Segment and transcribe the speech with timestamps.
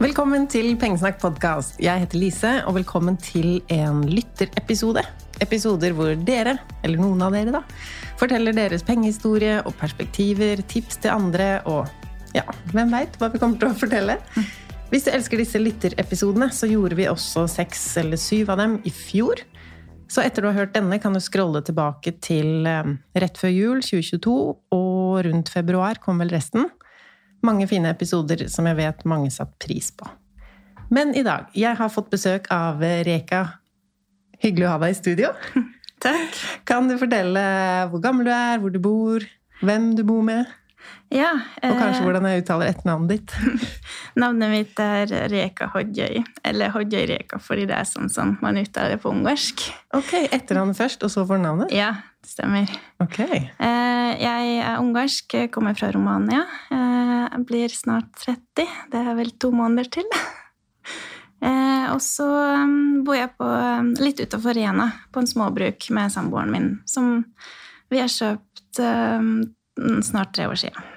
[0.00, 1.74] Velkommen til Pengesnakk podkast.
[1.84, 5.02] Jeg heter Lise, og velkommen til en lytterepisode.
[5.44, 7.60] Episoder hvor dere, eller noen av dere, da,
[8.16, 11.92] forteller deres pengehistorie og perspektiver, tips til andre og
[12.32, 14.16] ja, hvem veit hva vi kommer til å fortelle.
[14.88, 18.96] Hvis du elsker disse lytterepisodene, så gjorde vi også seks eller syv av dem i
[19.04, 19.44] fjor.
[20.08, 23.84] Så etter du har hørt denne, kan du scrolle tilbake til eh, rett før jul
[23.84, 24.38] 2022,
[24.80, 26.72] og rundt februar kom vel resten.
[27.46, 30.08] Mange fine episoder som jeg vet mange satt pris på.
[30.90, 33.44] Men i dag Jeg har fått besøk av Reka.
[34.40, 35.34] Hyggelig å ha deg i studio.
[36.04, 36.36] Takk.
[36.68, 37.42] Kan du fortelle
[37.92, 39.24] hvor gammel du er, hvor du bor,
[39.60, 40.48] hvem du bor med,
[41.10, 43.32] Ja, og kanskje eh, hvordan jeg uttaler etternavnet ditt?
[44.22, 46.20] navnet mitt er Reka Hodjøy.
[46.46, 49.64] Eller Hodjøy Reka, fordi det er sånn som man uttaler det på ungarsk.
[49.98, 51.74] Ok, etternavnet først, og så fornavnet?
[51.74, 51.90] Ja,
[52.22, 52.70] det stemmer.
[53.02, 53.18] Ok.
[53.26, 56.44] Eh, Jeg er ungarsk, kommer fra Romania.
[56.70, 58.66] Eh, Jeg blir snart 30.
[58.92, 60.06] Det er vel to måneder til.
[61.40, 62.26] Eh, Og så
[62.60, 67.22] um, bor jeg på, um, litt utafor Rena, på en småbruk med samboeren min, som
[67.88, 69.30] vi har kjøpt um,
[70.06, 70.90] snart tre år siden.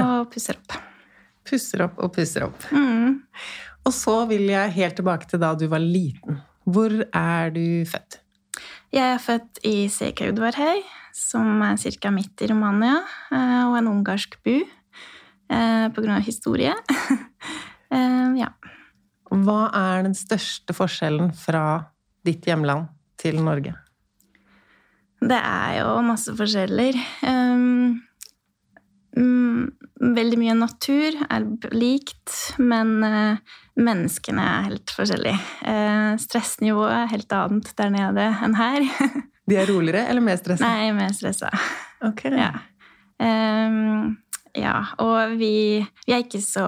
[0.00, 0.76] Og pusser opp.
[1.46, 2.68] Pusser opp og pusser opp.
[2.74, 3.22] Mm.
[3.86, 6.40] Og så vil jeg helt tilbake til da du var liten.
[6.66, 8.20] Hvor er du født?
[8.94, 10.80] Jeg er født i Sekaudvarhei,
[11.14, 12.10] som er ca.
[12.10, 12.98] midt i Romania,
[13.30, 16.74] eh, og en ungarsk bu eh, på grunn av historie.
[17.86, 18.48] Eh, ja.
[19.30, 21.60] Hva er den største forskjellen fra
[22.26, 23.76] ditt hjemland til Norge?
[25.22, 26.98] Det er jo masse forskjeller.
[27.22, 27.92] Um, mm,
[30.16, 31.46] veldig mye natur er
[31.76, 35.38] likt, men eh, menneskene er helt forskjellige.
[35.68, 38.86] Eh, stressnivået er helt annet der nede enn her.
[39.46, 40.66] De er roligere eller mer stressa?
[40.66, 41.52] Nei, mer stressa.
[42.06, 42.26] Ok.
[42.34, 42.50] Ja.
[43.22, 44.16] Um,
[44.56, 46.66] ja, og vi, vi er ikke så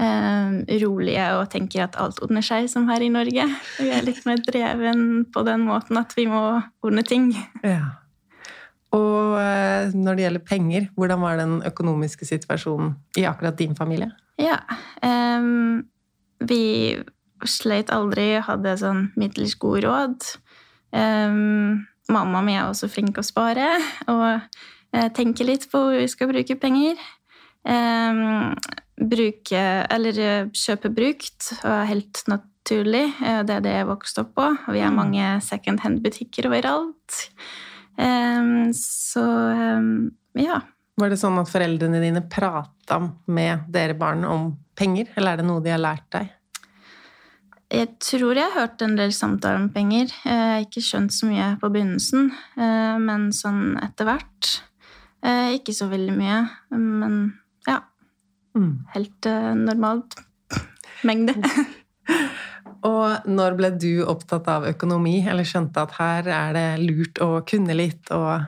[0.00, 0.54] um,
[0.84, 3.46] rolige og tenker at alt ordner seg som her i Norge.
[3.80, 6.44] Vi er litt mer dreven på den måten at vi må
[6.84, 7.32] ordne ting.
[7.64, 7.99] Ja.
[8.96, 14.10] Og eh, når det gjelder penger, hvordan var den økonomiske situasjonen i akkurat din familie?
[14.40, 14.58] Ja.
[15.04, 15.86] Um,
[16.42, 16.96] vi
[17.46, 20.26] sleit aldri, hadde sånn middels god råd.
[20.90, 23.68] Um, mamma mi er også flink å spare
[24.10, 24.24] og
[24.90, 26.98] eh, tenke litt på hvor vi skal bruke penger.
[27.62, 28.56] Um,
[29.00, 33.06] bruke, eller eh, kjøpe brukt, og helt naturlig.
[33.20, 34.52] Det er det jeg vokste opp på.
[34.74, 37.22] Vi har mange second hand-butikker overalt.
[38.00, 39.22] Um, så
[39.76, 40.60] um, ja.
[41.00, 43.00] Var det sånn at foreldrene dine prata
[43.32, 46.30] med dere barn om penger, eller er det noe de har lært deg?
[47.70, 50.10] Jeg tror jeg har hørt en del samtaler om penger.
[50.24, 54.50] Jeg har ikke skjønt så mye på begynnelsen, eh, men sånn etter hvert.
[55.22, 56.40] Eh, ikke så veldig mye,
[56.74, 57.20] men
[57.68, 57.78] ja.
[58.58, 58.72] Mm.
[58.96, 60.18] Helt eh, normalt
[61.06, 61.36] mengde.
[62.86, 67.42] Og når ble du opptatt av økonomi, eller skjønte at her er det lurt å
[67.46, 68.46] kunne litt og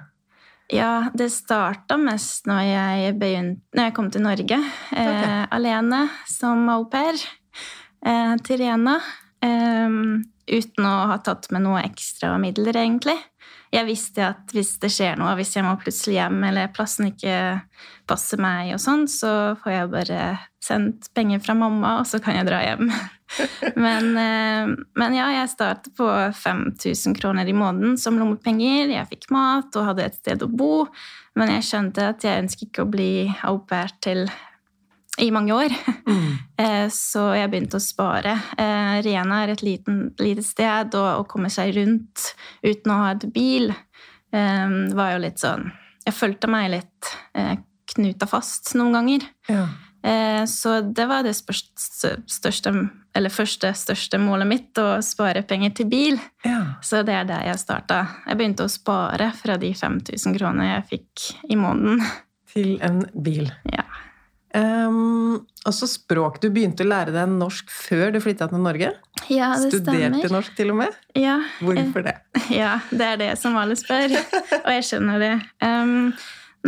[0.73, 4.61] Ja, det starta mest når jeg, begynte, når jeg kom til Norge
[4.97, 8.97] eh, alene som au pair eh, til Rena.
[9.45, 9.99] Eh,
[10.53, 13.19] uten å ha tatt med noe ekstra midler, egentlig.
[13.73, 17.37] Jeg visste at hvis det skjer noe, hvis jeg må plutselig hjem, eller plassen ikke
[18.09, 20.21] passer meg, og sånn, så får jeg bare
[20.63, 22.93] sendt penger fra mamma, og så kan jeg dra hjem.
[23.81, 26.05] Men, eh, men ja, jeg startet på
[26.37, 28.93] 5000 kroner i måneden som lommepenger.
[28.93, 30.85] Jeg fikk mat og hadde et sted å bo.
[31.41, 33.13] Men jeg skjønte at jeg ønsket ikke å bli
[33.49, 34.27] au pair til
[35.21, 35.75] i mange år.
[36.09, 36.89] Mm.
[36.95, 38.33] Så jeg begynte å spare.
[38.59, 42.31] Eh, Rena er et liten, lite sted, og å komme seg rundt
[42.65, 45.69] uten å ha et bil eh, var jo litt sånn
[46.07, 47.57] Jeg følte meg litt eh,
[47.93, 49.29] knuta fast noen ganger.
[49.53, 49.67] ja.
[50.03, 52.73] Eh, Så det var det største,
[53.15, 56.17] eller første største målet mitt, å spare penger til bil.
[56.45, 56.79] ja.
[56.83, 58.01] Så det er der jeg starta.
[58.27, 62.03] Jeg begynte å spare fra de 5000 kronene jeg fikk i måneden.
[62.53, 63.47] Til en bil.
[63.71, 63.85] Ja.
[64.53, 66.37] Um, og så språk.
[66.43, 68.91] Du begynte å lære deg norsk før du flytta til Norge?
[69.33, 70.35] Ja, det Studerte stemmer.
[70.35, 70.99] norsk til og med?
[71.17, 72.19] Ja, Hvorfor det?
[72.53, 74.13] Ja, det er det som alle spør,
[74.59, 75.33] og jeg skjønner det.
[75.65, 76.13] Um,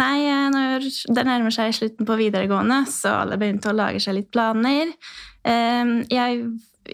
[0.01, 0.87] nei, eh, når
[1.19, 4.95] det nærmer seg slutten på videregående, så alle begynte å lage seg litt planer.
[5.45, 6.47] Um, jeg,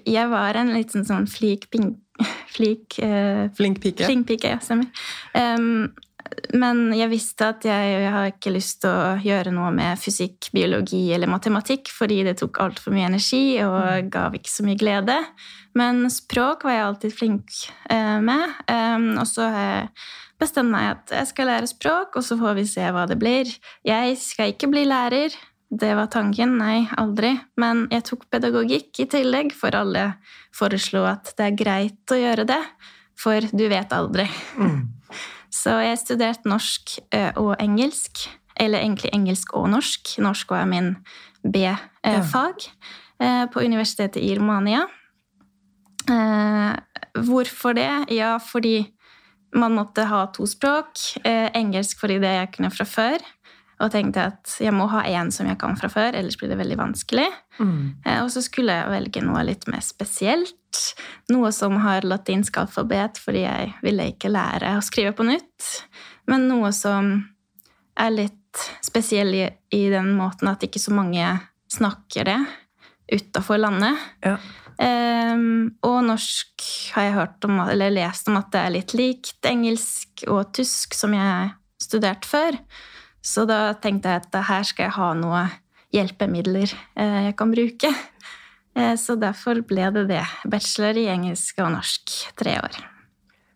[0.08, 1.92] jeg var en liten sånn flik, ping,
[2.56, 4.08] flik uh, Flink pike?
[4.10, 4.90] Flink pike, ja, stemmer.
[5.36, 5.92] Um,
[6.54, 10.50] men jeg visste at jeg, jeg har ikke lyst til å gjøre noe med fysikk,
[10.54, 15.16] biologi eller matematikk, fordi det tok altfor mye energi og gav ikke så mye glede.
[15.78, 17.60] Men språk var jeg alltid flink
[17.90, 18.56] eh, med.
[19.20, 19.86] Og så har jeg
[20.40, 23.50] bestemt meg at jeg skal lære språk, og så får vi se hva det blir.
[23.86, 25.36] Jeg skal ikke bli lærer.
[25.70, 26.56] Det var tanken.
[26.58, 27.36] Nei, aldri.
[27.60, 30.08] Men jeg tok pedagogikk i tillegg, for alle
[30.56, 32.62] foreslo at det er greit å gjøre det.
[33.20, 34.26] For du vet aldri.
[35.50, 38.26] Så jeg studerte norsk eh, og engelsk.
[38.60, 40.16] Eller egentlig engelsk og norsk.
[40.22, 40.94] Norsk var min
[41.42, 42.66] B-fag
[43.20, 43.46] ja.
[43.52, 44.84] på universitetet i Romania.
[46.10, 46.74] Eh,
[47.24, 47.90] Hvorfor det?
[48.14, 48.86] Ja, fordi
[49.54, 50.98] man måtte ha to språk.
[51.24, 53.24] Eh, Engelsk fordi det jeg kunne fra før.
[53.80, 56.58] Og tenkte at jeg må ha én som jeg kan fra før, ellers blir det
[56.60, 57.26] veldig vanskelig.
[57.58, 58.02] Mm.
[58.04, 60.82] Eh, Og så skulle jeg velge noe litt mer spesielt.
[61.32, 65.70] Noe som har latinsk alfabet, fordi jeg ville ikke lære å skrive på nytt.
[66.30, 67.14] Men noe som
[68.00, 69.44] er litt spesiell i,
[69.76, 71.24] i den måten at ikke så mange
[71.70, 72.40] snakker det
[73.10, 73.98] utafor landet.
[74.24, 74.36] Ja.
[74.80, 79.48] Um, og norsk har jeg hørt om, eller lest om at det er litt likt
[79.48, 81.50] engelsk og tysk, som jeg
[81.82, 82.56] studerte før.
[83.22, 85.42] Så da tenkte jeg at her skal jeg ha noe
[85.94, 87.90] hjelpemidler eh, jeg kan bruke.
[88.76, 90.22] Eh, Så derfor ble det det.
[90.48, 92.14] Bachelor i engelsk og norsk.
[92.38, 92.78] Tre år.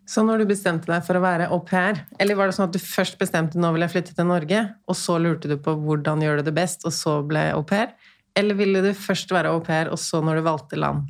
[0.04, 2.74] Så når du bestemte deg for å være au pair, eller var det sånn at
[2.76, 6.20] du først bestemte nå vil jeg flytte til Norge, og så lurte du på hvordan
[6.20, 7.94] gjør du det best, og så ble au pair?
[8.36, 11.06] Eller ville du først være au pair, og så når du valgte land,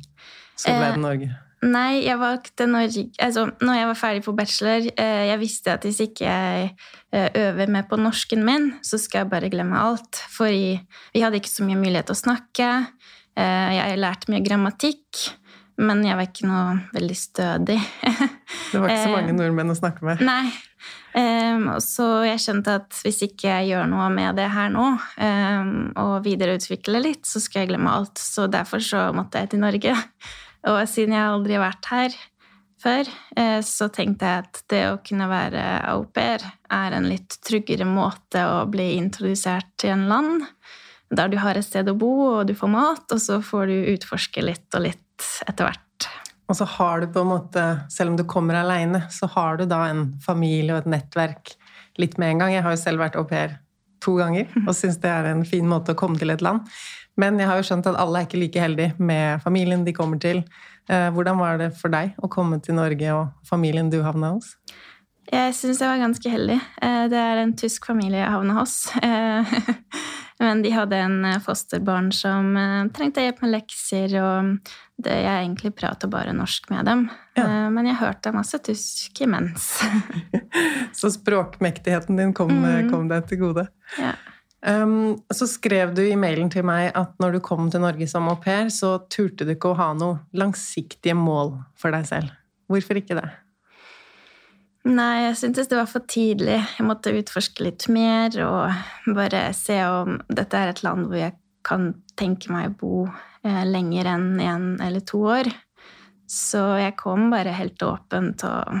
[0.55, 1.29] så ble Eh, det Norge?
[1.63, 5.87] Nei, jeg valgte Norge altså, Når jeg var ferdig på bachelor, eh, jeg visste at
[5.87, 6.67] hvis ikke jeg
[7.15, 10.19] eh, øver meg på norsken min, så skal jeg bare glemme alt.
[10.33, 12.69] For vi hadde ikke så mye mulighet til å snakke.
[13.39, 15.23] Eh, jeg lærte mye grammatikk,
[15.81, 17.79] men jeg var ikke noe veldig stødig.
[18.71, 20.21] Det var ikke så mange nordmenn å snakke med.
[20.25, 20.51] Nei.
[21.81, 24.83] Så jeg skjønte at hvis ikke jeg gjør noe med det her nå,
[26.01, 28.19] og videreutvikler litt, så skal jeg glemme alt.
[28.19, 29.95] Så derfor så måtte jeg til Norge.
[30.71, 32.15] Og siden jeg aldri har vært her
[32.81, 36.43] før, eh, så tenkte jeg at det å kunne være au pair
[36.73, 40.45] er en litt tryggere måte å bli introdusert til en land.
[41.15, 43.91] Der du har et sted å bo, og du får mat, og så får du
[43.93, 46.09] utforske litt og litt etter hvert.
[46.49, 49.65] Og så har du på en måte, selv om du kommer aleine, så har du
[49.69, 51.55] da en familie og et nettverk
[52.01, 52.53] litt med en gang.
[52.53, 53.57] Jeg har jo selv vært au pair
[54.03, 56.67] to ganger og syns det er en fin måte å komme til et land.
[57.17, 60.19] Men jeg har jo skjønt at alle er ikke like heldige med familien de kommer
[60.19, 60.43] til.
[60.89, 64.55] Eh, Hvordan var det for deg å komme til Norge og familien du havna hos?
[65.31, 66.59] Jeg syns jeg var ganske heldig.
[66.83, 68.75] Eh, Det er en tysk familie jeg havna hos.
[69.01, 69.55] Eh,
[70.39, 72.49] Men de hadde en fosterbarn som
[72.91, 74.57] trengte hjelp med lekser, og
[74.99, 77.05] det, jeg egentlig prater bare norsk med dem.
[77.39, 77.69] Ja.
[77.71, 79.69] Men jeg hørte masse tysk imens.
[80.99, 82.91] Så språkmektigheten din kom, Mm.
[82.91, 83.67] kom deg til gode.
[83.97, 84.11] ja.
[84.65, 88.29] Um, så skrev du i mailen til meg at når du kom til Norge som
[88.31, 92.31] au pair, så turte du ikke å ha noe langsiktige mål for deg selv.
[92.71, 93.27] Hvorfor ikke det?
[94.85, 96.59] Nei, jeg syntes det var for tidlig.
[96.77, 101.37] Jeg måtte utforske litt mer og bare se om dette er et land hvor jeg
[101.65, 105.49] kan tenke meg å bo eh, lenger enn én eller to år.
[106.29, 108.77] Så jeg kom bare helt åpent og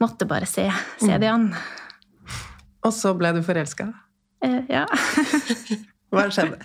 [0.00, 0.68] måtte bare se,
[1.00, 1.50] se det an.
[2.84, 3.88] Og så ble du forelska.
[4.44, 4.84] Eh, ja.
[6.12, 6.58] Hva skjedde?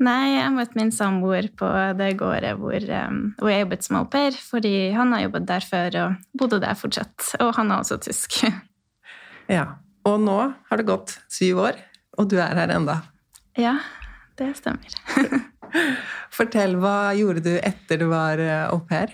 [0.00, 1.68] Nei, jeg møtte min samboer på
[1.98, 5.66] det gårdet hvor, um, hvor jeg jobbet som au pair, fordi han har jobbet der
[5.66, 7.34] før og bodde der fortsatt.
[7.44, 8.42] Og han er også tysk.
[9.50, 9.64] Ja.
[10.06, 10.36] Og nå
[10.70, 11.78] har det gått syv år,
[12.16, 13.00] og du er her enda.
[13.58, 13.72] Ja,
[14.38, 14.94] det stemmer.
[16.36, 19.10] Fortell, hva gjorde du etter du var eh, au pair?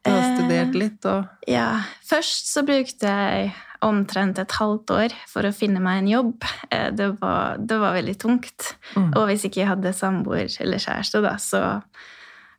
[0.00, 3.52] Du har Eh, studert litt og Ja, først så brukte jeg
[3.84, 6.46] omtrent et halvt år for å finne meg en jobb.
[6.70, 8.72] Eh, Det var, det var veldig tungt.
[8.96, 11.82] Og hvis ikke jeg hadde samboer eller kjæreste, da, så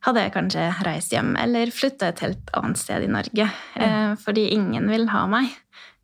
[0.07, 3.49] hadde jeg kanskje reist hjem eller flytta et helt annet sted i Norge.
[3.75, 4.15] Mm.
[4.21, 5.49] Fordi ingen vil ha meg.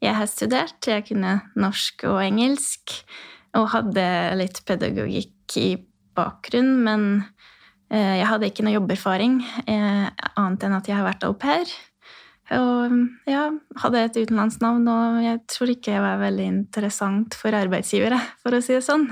[0.04, 2.92] Jeg har studert, jeg kunne norsk og engelsk,
[3.56, 4.04] og hadde
[4.36, 5.70] litt pedagogikk i
[6.16, 7.06] bakgrunn, men
[7.90, 11.72] eh, jeg hadde ikke noe jobberfaring, annet enn at jeg har vært au pair.
[12.54, 13.46] Og ja,
[13.82, 18.60] hadde et utenlandsnavn, og jeg tror ikke jeg var veldig interessant for arbeidsgivere, for å
[18.62, 19.08] si det sånn.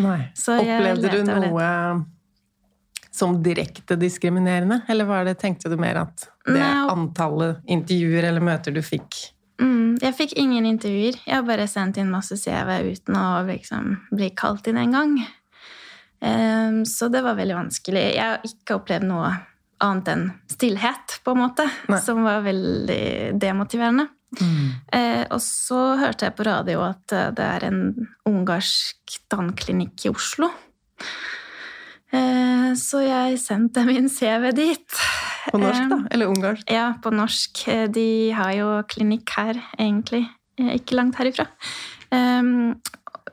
[0.00, 0.20] Nei.
[0.32, 1.66] Opplevde du noe
[3.18, 6.86] som direkte diskriminerende, eller var det, tenkte du mer at det Nei.
[6.88, 11.16] antallet intervjuer eller møter du fikk Mm, jeg fikk ingen intervjuer.
[11.24, 15.16] Jeg har bare sendt inn masse CV uten å liksom bli kalt inn en gang.
[16.22, 18.04] Ehm, så det var veldig vanskelig.
[18.14, 19.32] Jeg har ikke opplevd noe
[19.84, 22.00] annet enn stillhet, på en måte, Nei.
[22.02, 24.08] som var veldig demotiverende.
[24.92, 27.78] Eh, og så hørte jeg på radio at eh, det er en
[28.28, 30.50] ungarsk tannklinikk i Oslo.
[32.12, 35.00] Eh, så jeg sendte min CV dit.
[35.50, 35.96] På norsk, da?
[35.96, 36.70] Ehm, Eller ungarsk?
[36.72, 37.62] ja, på norsk.
[37.68, 40.26] Eh, De har jo klinikk her, egentlig.
[40.58, 41.46] Eh, Ikke langt herifra.
[42.10, 42.80] Um,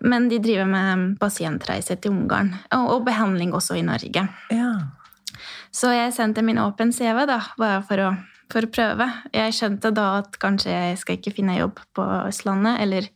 [0.02, 4.28] men de driver med pasientreiser til Ungarn, og, og behandling også i Norge.
[4.52, 4.72] Ja.
[5.75, 8.12] Så jeg sendte min åpen CV, da, bare for å,
[8.51, 9.10] for å prøve.
[9.36, 13.10] Jeg skjønte da at kanskje jeg skal ikke finne jobb på Østlandet, eller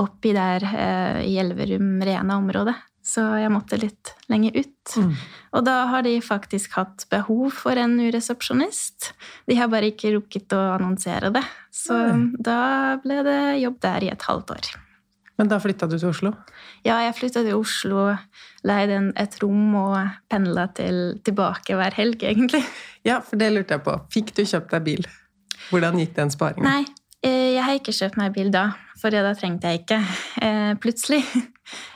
[0.00, 2.78] oppi der eh, i Elverum-Rena-området.
[3.04, 4.92] Så jeg måtte litt lenger ut.
[4.96, 5.12] Mm.
[5.56, 9.10] Og da har de faktisk hatt behov for en resepsjonist.
[9.48, 11.42] De har bare ikke rukket å annonsere det.
[11.74, 12.26] Så mm.
[12.44, 12.60] da
[13.02, 14.70] ble det jobb der i et halvt år.
[15.40, 16.34] Men da flytta du til Oslo?
[16.84, 18.10] Ja, jeg flytta til Oslo,
[18.68, 19.94] leide et rom og
[20.28, 22.60] pendla til, tilbake hver helg, egentlig.
[23.08, 23.94] Ja, for det lurte jeg på.
[24.12, 25.06] Fikk du kjøpt deg bil?
[25.70, 26.66] Hvordan gikk den sparingen?
[26.66, 26.82] Nei,
[27.24, 28.66] eh, jeg har ikke kjøpt meg bil da,
[29.00, 30.00] for da trengte jeg ikke.
[30.44, 31.22] Eh, Plutselig.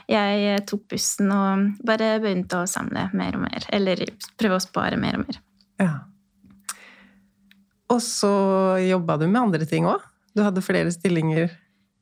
[0.07, 3.65] Jeg eh, tok bussen og bare begynte å samle mer og mer.
[3.75, 4.05] Eller
[4.39, 5.39] prøve å spare mer og mer.
[5.81, 5.89] Ja.
[7.91, 8.31] Og så
[8.85, 10.05] jobba du med andre ting òg?
[10.31, 11.51] Du hadde flere stillinger?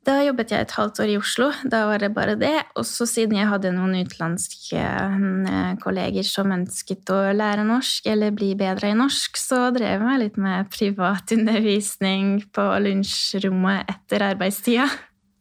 [0.04, 1.46] Da jobbet jeg et halvt år i Oslo.
[1.70, 2.58] Da var det bare det.
[2.76, 8.34] Og så siden jeg hadde noen utenlandske eh, kolleger som ønsket å lære norsk eller
[8.36, 14.90] bli bedre i norsk, så drev jeg meg litt med privatundervisning på lunsjrommet etter arbeidstida.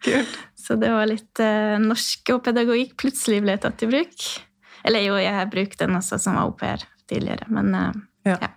[0.03, 0.41] Kult.
[0.63, 4.27] Så det var litt eh, norsk og pedagogikk plutselig ble tatt i bruk.
[4.88, 8.38] Eller jo, jeg har brukt den også som au pair tidligere, men eh, Ja.
[8.39, 8.50] ja.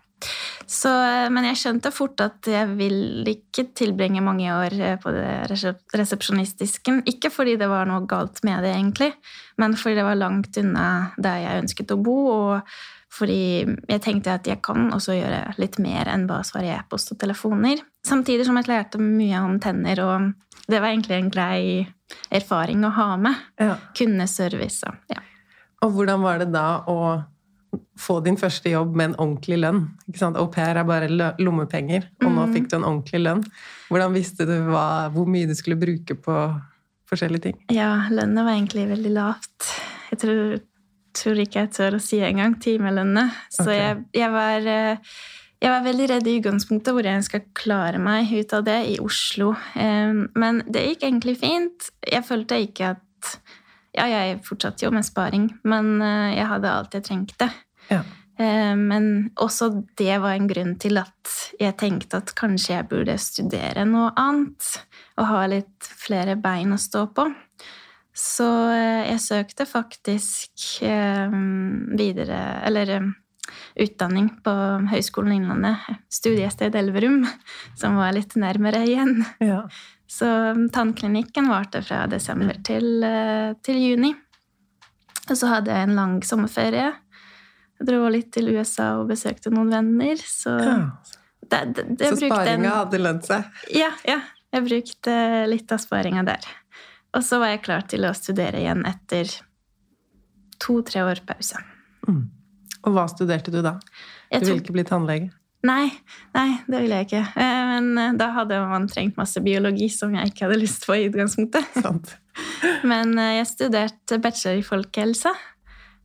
[0.66, 5.12] Så, eh, men jeg skjønte fort at jeg vil ikke tilbringe mange år eh, på
[5.14, 7.04] det resep- resepsjonistisken.
[7.06, 9.12] Ikke fordi det var noe galt med det, egentlig,
[9.60, 10.88] men fordi det var langt unna
[11.22, 12.78] der jeg ønsket å bo, og
[13.16, 17.20] fordi jeg tenkte at jeg kan også gjøre litt mer enn bare svare e-post og
[17.22, 17.80] telefoner.
[18.04, 21.62] Samtidig som jeg lærte mye om tenner, og det var egentlig en grei
[22.34, 23.46] erfaring å ha med.
[23.62, 23.78] Ja.
[23.96, 25.22] Kundeservice og ja.
[25.84, 26.98] Og hvordan var det da å
[27.98, 29.82] få din første jobb med en ordentlig lønn?
[30.08, 30.36] Ikke sant?
[30.36, 32.52] Au pair er bare lommepenger, og nå Mm.
[32.54, 33.44] fikk du en ordentlig lønn.
[33.90, 36.36] Hvordan visste du hva, hvor mye du skulle bruke på
[37.10, 37.58] forskjellige ting?
[37.70, 39.70] Ja, lønnet var egentlig veldig lavt.
[40.10, 40.60] Jeg tror,
[41.14, 43.30] tror ikke jeg tør å si engang timelønna.
[43.50, 43.78] Så okay.
[43.78, 44.96] jeg, jeg, var, eh,
[45.62, 48.98] jeg var veldig redd i utgangspunktet hvor jeg skal klare meg ut av det i
[49.02, 49.54] Oslo.
[49.74, 51.90] Eh, Men det gikk egentlig fint.
[52.06, 53.02] Jeg følte ikke at
[53.96, 57.46] Ja, jeg fortsatte jo med sparing, men eh, jeg hadde alt jeg trengte.
[57.90, 58.02] Ja.
[58.38, 63.16] Eh, Men også det var en grunn til at jeg tenkte at kanskje jeg burde
[63.20, 64.72] studere noe annet.
[65.16, 67.30] Og ha litt flere bein å stå på.
[68.16, 71.38] Så eh, jeg søkte faktisk eh,
[71.96, 72.98] videre Eller
[73.76, 74.52] utdanning på
[74.90, 77.20] Høgskolen Innlandet, studiested Elverum,
[77.80, 79.20] som var litt nærmere igjen.
[79.38, 79.62] Ja.
[80.10, 80.26] Så
[80.72, 83.04] tannklinikken varte fra desember til,
[83.62, 84.12] til juni.
[85.26, 86.92] Og så hadde jeg en lang sommerferie.
[87.76, 90.16] Jeg dro litt til USA og besøkte noen venner.
[90.16, 90.76] Så Ja.
[91.46, 93.44] det, det, det Så sparinga hadde lønt seg.
[93.74, 94.20] Ja, ja.
[94.54, 95.16] Jeg brukte
[95.50, 96.46] litt av sparinga der.
[97.16, 99.28] Og så var jeg klar til å studere igjen etter
[100.62, 101.60] to-tre år pause.
[102.06, 103.76] Og hva studerte du da?
[104.30, 105.30] Jeg Du ville ikke bli tannlege?
[105.66, 105.88] Nei,
[106.36, 107.22] nei, det ville jeg ikke.
[107.42, 110.94] Eh, Men eh, da hadde man trengt masse biologi som jeg ikke hadde lyst på
[110.94, 111.66] i utgangspunktet.
[111.82, 112.12] Sant.
[112.90, 115.32] Men eh, jeg studerte bachelor i folkehelse.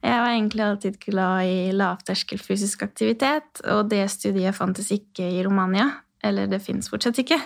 [0.01, 5.43] Jeg var egentlig alltid glad i lavterskel fysisk aktivitet, og det studiet fantes ikke i
[5.45, 5.91] Romania.
[6.23, 7.37] Eller det fins fortsatt ikke.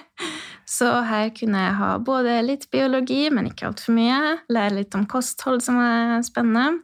[0.67, 4.37] Så her kunne jeg ha både litt biologi, men ikke altfor mye.
[4.51, 6.81] Lære litt om kosthold, som er spennende.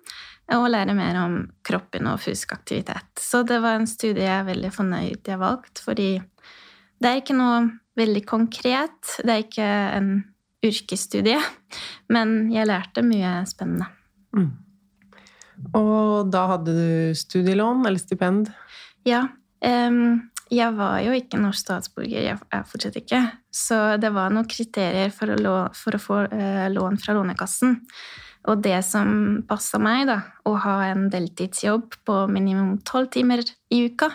[0.56, 1.36] Og lære mer om
[1.68, 3.08] kroppen og fysisk aktivitet.
[3.20, 6.10] Så det var en studie jeg er veldig fornøyd jeg valgte, fordi
[7.02, 7.62] det er ikke noe
[8.00, 9.16] veldig konkret.
[9.20, 10.12] Det er ikke en
[10.64, 11.40] yrkesstudie,
[12.12, 13.88] men jeg lærte mye spennende.
[15.78, 18.52] Og da hadde du studielån eller stipend?
[19.08, 19.28] Ja.
[19.64, 23.22] Um, jeg var jo ikke norsk statsborger, jeg er fortsatt ikke.
[23.54, 27.78] Så det var noen kriterier for å, lå, for å få uh, lån fra Lånekassen.
[28.50, 30.18] Og det som passa meg, da,
[30.50, 34.10] å ha en deltidsjobb på minimum tolv timer i uka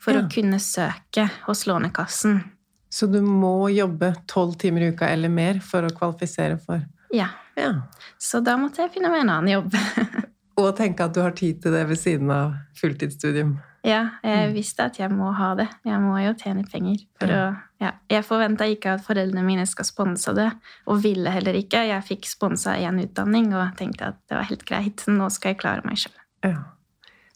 [0.00, 0.22] for Ja.
[0.24, 2.40] å kunne søke hos Lånekassen.
[2.88, 6.80] Så du må jobbe tolv timer i uka eller mer for å kvalifisere for
[7.12, 7.28] Ja.
[7.58, 7.74] Ja.
[8.18, 9.74] Så da måtte jeg finne meg en annen jobb.
[10.58, 13.56] Og tenke at du har tid til det ved siden av fulltidsstudium.
[13.86, 15.68] Ja, jeg visste at jeg må ha det.
[15.86, 17.04] Jeg må jo tjene penger.
[17.20, 17.42] For å,
[17.80, 17.92] ja.
[18.10, 20.48] Jeg forventa ikke at foreldrene mine skal sponse det,
[20.90, 21.84] og ville heller ikke.
[21.86, 25.06] Jeg fikk sponsa én utdanning og tenkte at det var helt greit.
[25.06, 26.18] Nå skal jeg klare meg sjøl.
[26.46, 26.56] Ja.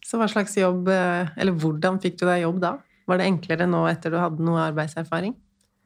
[0.02, 2.74] Så hva slags jobb, eh, eller hvordan fikk du deg jobb da?
[3.08, 5.36] Var det enklere nå etter du hadde noe arbeidserfaring?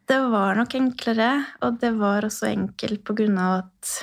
[0.06, 1.30] Det var nok enklere,
[1.66, 3.94] og det var også enkelt på grunn av at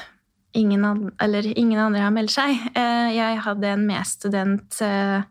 [0.54, 1.12] ingen, an-
[1.56, 2.58] ingen andre har meldt seg.
[2.76, 5.22] Eh, Jeg hadde en medstudent eh,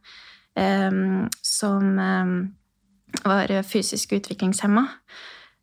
[1.42, 1.96] som
[3.24, 4.86] var fysisk utviklingshemma.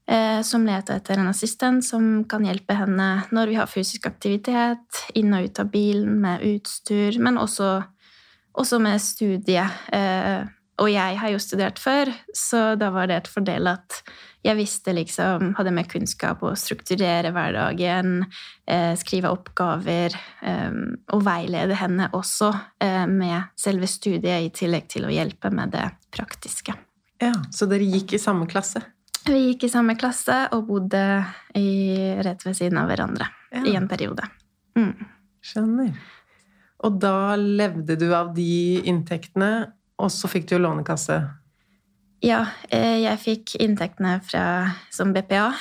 [0.08, 5.04] eh, Som lette etter en assistent som kan hjelpe henne når vi har fysisk aktivitet,
[5.16, 7.83] inn og ut av bilen med utstyr, men også,
[8.57, 9.64] også med studie.
[10.79, 14.00] Og jeg har jo studert før, så da var det et fordel at
[14.46, 18.22] jeg visste liksom, hadde mer kunnskap å strukturere hverdagen,
[18.63, 20.77] eh, skrive oppgaver eh,
[21.11, 25.89] og veilede henne også eh, med selve studiet, i tillegg til å hjelpe med det
[26.15, 26.77] praktiske.
[27.20, 28.85] Ja, Så dere gikk i samme klasse?
[29.27, 31.01] Vi gikk i samme klasse og bodde
[31.59, 31.68] i,
[32.24, 33.65] rett ved siden av hverandre Ja.
[33.68, 34.24] i en periode.
[34.77, 34.94] Mm.
[35.44, 35.92] Skjønner.
[36.87, 41.20] Og da levde du av de inntektene, og så fikk du jo lånekasse.
[42.24, 44.46] Ja, eh, jeg fikk inntektene fra,
[44.92, 45.51] som BPA,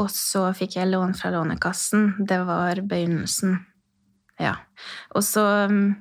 [0.00, 2.14] og så fikk jeg lån fra Lånekassen.
[2.26, 3.58] Det var begynnelsen.
[4.40, 4.54] Ja.
[5.12, 5.44] Og så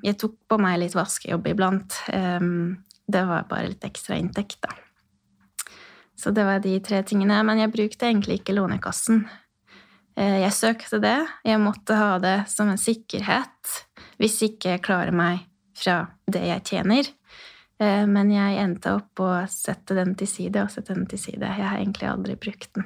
[0.01, 1.97] Jeg tok på meg litt vaskejobb iblant.
[2.07, 4.71] Det var bare litt ekstra inntekt, da.
[6.15, 7.43] Så det var de tre tingene.
[7.43, 9.25] Men jeg brukte egentlig ikke Lånekassen.
[10.19, 11.27] Eh, Jeg søkte det.
[11.45, 13.85] Jeg måtte ha det som en sikkerhet
[14.19, 15.45] hvis ikke jeg klarer meg
[15.79, 17.11] fra det jeg tjener.
[17.79, 21.47] Eh, Men jeg endte opp å sette den til side og sette den til side.
[21.47, 22.85] Jeg har egentlig aldri brukt den.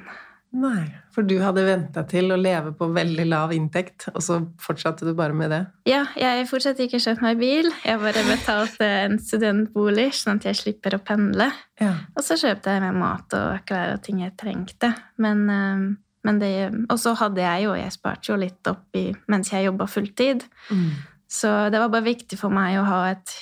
[0.54, 5.02] Nei, for du hadde venta til å leve på veldig lav inntekt, og så fortsatte
[5.02, 5.58] du bare med det?
[5.90, 7.70] Ja, jeg fortsatte ikke å kjøpe meg bil.
[7.82, 11.48] Jeg bare betalte en studentbolig, sånn at jeg slipper å pendle.
[11.82, 11.96] Ja.
[12.14, 14.92] Og så kjøpte jeg med mat og klær og ting jeg trengte.
[15.18, 15.82] Men, eh,
[16.22, 16.52] men det
[16.88, 20.46] Og så hadde jeg jo Jeg sparte jo litt opp i, mens jeg jobba fulltid.
[20.70, 20.90] Mm.
[21.34, 23.32] Så det var bare viktig for meg å ha et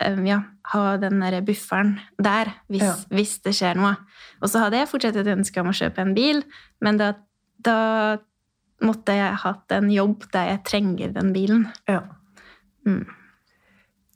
[0.00, 0.40] eh, ja,
[0.72, 2.94] ha den der bufferen der hvis, Ja.
[3.10, 3.96] hvis det skjer noe.
[4.40, 6.44] Og så hadde jeg fortsatt et ønske om å kjøpe en bil,
[6.84, 7.12] men da,
[7.58, 7.78] da
[8.86, 11.66] måtte jeg hatt en jobb der jeg trenger den bilen.
[11.90, 12.02] Ja.
[12.86, 13.02] Mm.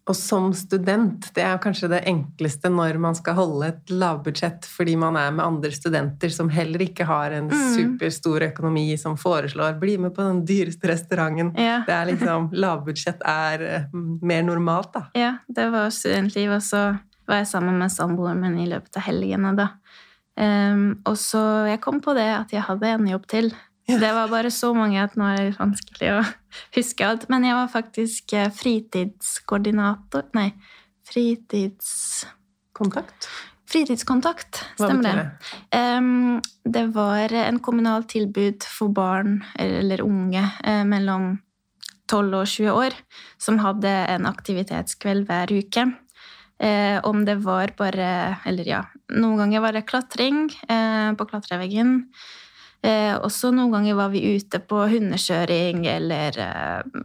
[0.06, 4.96] Og som student, det er kanskje det enkleste når man skal holde et lavbudsjett fordi
[5.00, 7.74] man er med andre studenter som heller ikke har en Mm.
[7.76, 11.56] superstor økonomi, som foreslår 'bli med på den dyreste restauranten'.
[11.56, 11.78] Ja.
[11.86, 13.84] Det er liksom, Lavbudsjett er eh,
[14.22, 15.06] mer normalt, da.
[15.14, 19.02] ja, det var studentliv, og så var jeg sammen med samboeren min i løpet av
[19.02, 19.68] helgene da.
[20.36, 23.54] Um, og så jeg kom på det at jeg hadde en jobb til.
[23.88, 23.98] Ja.
[24.00, 26.20] Det var bare så mange at nå er det vanskelig å
[26.76, 27.26] huske alt.
[27.32, 30.50] Men jeg var faktisk eh, fritidskoordinator Nei,
[31.08, 32.24] fritids...
[32.74, 33.28] Kontakt?
[33.70, 35.78] Fritidskontakt, stemmer betyr det.
[35.78, 41.36] Um, det var en kommunalt tilbud for barn eller unge eh, mellom
[42.10, 42.96] 12 og 20 år
[43.40, 45.86] som hadde en aktivitetskveld hver uke.
[46.58, 51.96] Eh, om det var bare Eller ja, noen ganger var det klatring eh, på klatreveggen.
[52.84, 57.02] Eh, også noen ganger var vi ute på hundekjøring, eller eh,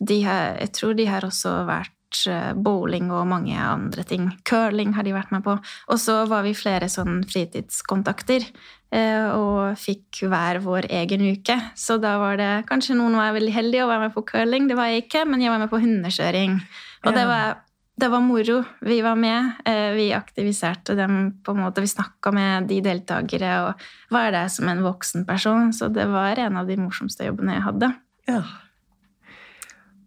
[0.00, 4.26] de her, Jeg tror de har også vært eh, bowling og mange andre ting.
[4.48, 5.54] Curling har de vært med på.
[5.88, 8.48] Og så var vi flere sånn fritidskontakter
[8.90, 11.60] eh, og fikk hver vår egen uke.
[11.78, 14.78] Så da var det Kanskje noen var veldig heldige og var med på curling, det
[14.80, 16.58] var jeg ikke, men jeg var med på hundekjøring.
[17.06, 17.60] Og det var
[18.00, 18.62] det var moro.
[18.80, 19.52] Vi var med.
[19.64, 21.80] eh, Vi aktiviserte dem på en måte.
[21.80, 23.74] Vi snakka med de deltakere og
[24.10, 25.72] var der som en voksen person.
[25.72, 27.92] Så det var en av de morsomste jobbene jeg hadde.
[28.28, 28.42] Ja.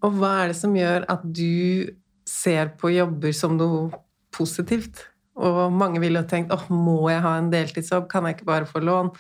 [0.03, 1.93] Og hva er det som gjør at du
[2.27, 3.91] ser på jobber som noe
[4.36, 5.08] positivt?
[5.36, 8.69] Og mange ville jo tenkt åh, må jeg ha en deltidsjobb, kan jeg ikke bare
[8.69, 9.13] få lån?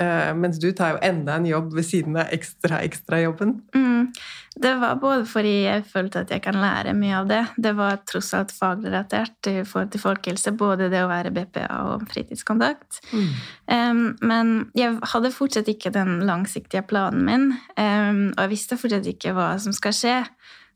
[0.00, 3.58] Uh, mens du tar jo enda en jobb ved siden av ekstra-ekstra-jobben.
[3.76, 4.08] Mm.
[4.54, 7.40] Det var både fordi jeg følte at jeg kan lære mye av det.
[7.54, 12.02] Det var tross alt fagrelatert i forhold til folkehelse, både det å være BPA og
[12.10, 12.98] fritidskontakt.
[13.14, 17.46] Um, men jeg hadde fortsatt ikke den langsiktige planen min,
[17.78, 20.18] um, og jeg visste fortsatt ikke hva som skal skje.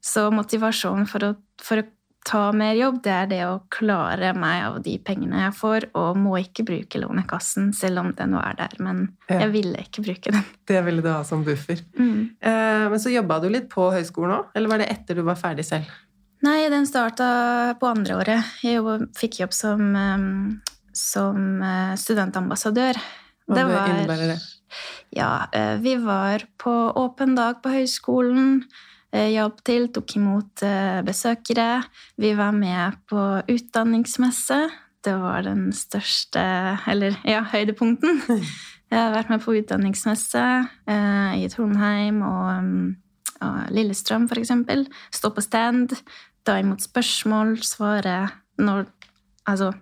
[0.04, 1.34] Så motivasjonen for å,
[1.64, 1.88] for å
[2.24, 6.16] ta mer jobb, det er det å klare meg av de pengene jeg får, og
[6.16, 8.72] må ikke bruke Lånekassen, selv om den var der.
[8.78, 9.40] Men Ja.
[9.44, 10.44] jeg ville ikke bruke den.
[10.66, 11.82] Det ville du ha som buffer.
[11.98, 12.30] Mm.
[12.40, 15.36] Eh, men så jobba du litt på høyskolen òg, eller var det etter du var
[15.36, 15.84] ferdig selv?
[16.44, 18.44] Nei, den starta på andre året.
[18.62, 18.80] Jeg
[19.16, 20.60] fikk jobb som, um,
[20.92, 22.98] som eh, studentambassadør.
[23.48, 24.40] Hva innebærer det?
[25.14, 28.64] Ja, eh, vi var på åpen dag på høyskolen.
[29.14, 31.84] Eh, Hjalp til, tok imot eh, besøkere.
[32.20, 34.58] Vi var med på utdanningsmesse.
[35.04, 36.42] Det var den største
[36.88, 38.22] Eller, ja, høydepunkten.
[38.92, 40.44] Jeg har vært med på utdanningsmesse
[40.90, 42.92] eh, i Trondheim og, um,
[43.42, 44.86] og Lillestrøm, eksempel.
[45.10, 45.96] Stå på stand,
[46.46, 48.28] ta imot spørsmål, svare
[48.60, 48.86] når
[49.44, 49.74] Altså,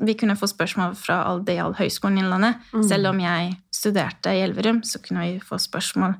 [0.00, 2.62] vi kunne få spørsmål fra all all Høgskolen Innlandet.
[2.88, 6.18] Selv om jeg studerte i Elverum, så kunne vi få spørsmål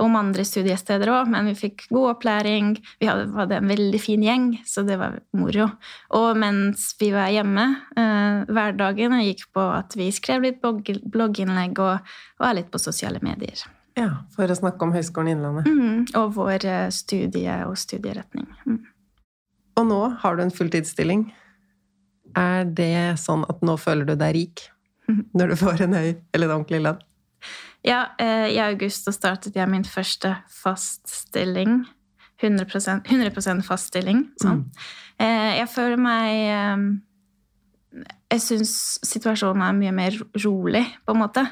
[0.00, 2.72] om andre studiesteder òg, men vi fikk god opplæring.
[3.00, 5.68] Vi hadde, hadde en veldig fin gjeng, så det var moro.
[6.16, 7.66] Og mens vi var hjemme,
[8.00, 13.20] eh, hverdagen gikk på at vi skrev litt blogg, blogginnlegg og var litt på sosiale
[13.24, 13.66] medier.
[13.98, 15.68] Ja, For å snakke om Høgskolen Innlandet.
[15.68, 18.48] Mm, og vår eh, studie og studieretning.
[18.64, 18.80] Mm.
[19.76, 21.26] Og nå har du en fulltidsstilling.
[22.38, 24.66] Er det sånn at nå føler du deg rik?
[25.36, 27.00] Når du får en høy eller en ordentlig lønn?
[27.82, 31.82] Ja, eh, i august startet jeg min første faststilling.
[32.42, 32.66] 100,
[33.06, 34.26] 100 fast stilling.
[34.42, 34.64] Sånn.
[34.66, 34.90] Mm.
[35.22, 38.72] Jeg føler meg eh, Jeg syns
[39.06, 41.44] situasjonen er mye mer rolig, på en måte.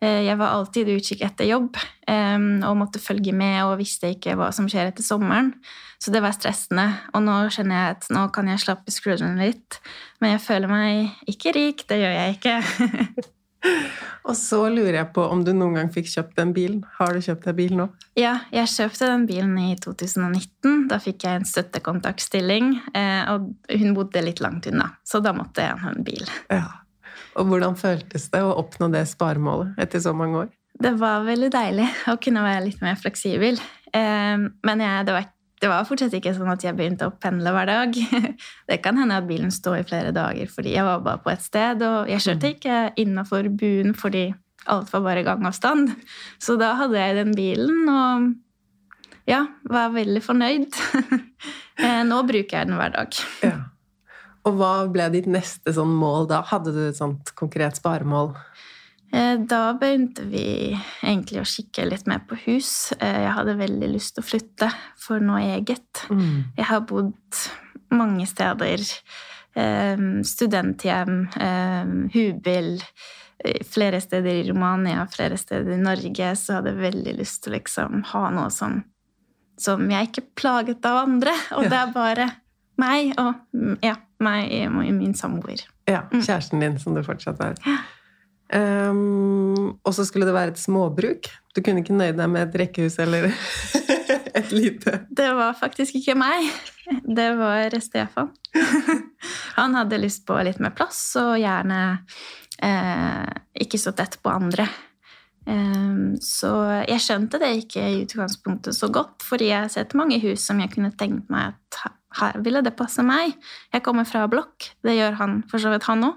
[0.00, 1.76] Eh, Jeg var alltid utkikk etter jobb
[2.08, 5.52] eh, og måtte følge med og visste ikke hva som skjer etter sommeren.
[6.00, 6.86] Så det var stressende.
[7.12, 9.80] Og nå skjønner jeg at nå kan jeg slappe skuldrene litt.
[10.22, 11.84] Men jeg føler meg ikke rik.
[11.90, 12.56] Det gjør jeg ikke.
[14.30, 16.80] Og så lurer jeg på om du noen gang fikk kjøpt den bilen.
[16.96, 17.86] Har du kjøpt deg bil nå?
[18.18, 20.86] Ja, jeg kjøpte den bilen i 2019.
[20.90, 25.66] Da fikk jeg en støttekontaktstilling, eh, og hun bodde litt langt unna, så da måtte
[25.66, 26.24] jeg ha en bil.
[26.52, 26.66] Ja.
[27.38, 30.48] Og hvordan føltes det å oppnå det sparemålet etter så mange år?
[30.80, 33.60] Det var veldig deilig å kunne være litt mer fleksibel.
[33.92, 35.28] Eh, Men jeg, det, var,
[35.60, 37.96] det var fortsatt ikke sånn at jeg begynte å pendle hver dag.
[38.70, 41.44] Det kan hende at bilen står i flere dager fordi jeg var bare på et
[41.44, 44.30] sted, og jeg kjørte ikke innafor buen fordi
[44.70, 45.92] alt var bare gangavstand.
[46.44, 48.30] Så da hadde jeg den bilen, og
[49.28, 50.70] ja, var veldig fornøyd.
[51.80, 53.16] Eh, Nå bruker jeg den hver dag.
[53.40, 53.54] Ja.
[54.44, 56.42] Og hva ble ditt neste sånn mål da?
[56.44, 58.34] Hadde du et sånt konkret sparemål?
[59.12, 62.92] Eh, Da begynte vi egentlig å kikke litt mer på hus.
[63.00, 66.04] Eh, Jeg hadde veldig lyst til å flytte for noe eget.
[66.56, 67.40] Jeg har bodd
[67.90, 68.78] mange steder.
[69.56, 71.28] Eh, Studenthjem,
[72.14, 72.82] hubil.
[73.64, 76.36] flere steder i Romania, flere steder i Norge.
[76.36, 78.84] Så jeg hadde veldig lyst til å liksom ha noe som,
[79.58, 81.32] som jeg ikke plaget av andre.
[81.56, 82.26] Og det er bare
[82.76, 85.64] meg og mm, ja, meg og min samboer.
[85.88, 87.54] Ja, kjæresten din, som du fortsatt er.
[88.50, 91.28] Um, og så skulle det være et småbruk.
[91.54, 93.28] Du kunne ikke nøye deg med et rekkehus eller
[94.40, 96.50] et lite Det var faktisk ikke meg.
[97.04, 98.32] Det var Stefan.
[99.60, 101.80] Han hadde lyst på litt mer plass, og gjerne
[102.62, 103.28] eh,
[103.62, 104.66] ikke så tett på andre.
[105.46, 106.50] Um, så
[106.88, 110.58] jeg skjønte det ikke i utgangspunktet så godt, fordi jeg har sett mange hus som
[110.62, 113.34] jeg kunne tenkt meg at her- ville det passe meg.
[113.72, 116.16] Jeg kommer fra blokk, det gjør han for så vidt han òg.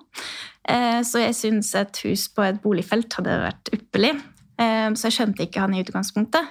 [0.67, 4.15] Eh, så jeg syns et hus på et boligfelt hadde vært ypperlig.
[4.57, 6.47] Eh, så jeg skjønte ikke han i utgangspunktet.